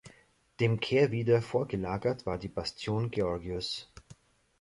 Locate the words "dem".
0.59-0.79